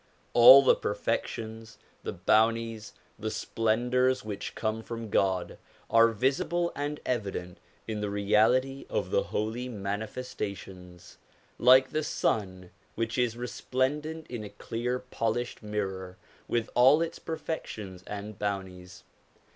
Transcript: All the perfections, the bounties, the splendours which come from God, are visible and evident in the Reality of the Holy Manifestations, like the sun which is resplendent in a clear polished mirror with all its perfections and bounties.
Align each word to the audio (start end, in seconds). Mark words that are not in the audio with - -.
All 0.33 0.63
the 0.63 0.73
perfections, 0.73 1.77
the 2.01 2.11
bounties, 2.11 2.93
the 3.19 3.29
splendours 3.29 4.25
which 4.25 4.55
come 4.55 4.81
from 4.81 5.11
God, 5.11 5.59
are 5.91 6.07
visible 6.07 6.71
and 6.75 6.99
evident 7.05 7.59
in 7.87 8.01
the 8.01 8.09
Reality 8.09 8.87
of 8.89 9.11
the 9.11 9.21
Holy 9.25 9.69
Manifestations, 9.69 11.19
like 11.59 11.91
the 11.91 12.01
sun 12.01 12.71
which 12.95 13.15
is 13.19 13.37
resplendent 13.37 14.25
in 14.25 14.43
a 14.43 14.49
clear 14.49 14.97
polished 14.97 15.61
mirror 15.61 16.17
with 16.47 16.71
all 16.73 17.03
its 17.03 17.19
perfections 17.19 18.01
and 18.07 18.39
bounties. 18.39 19.03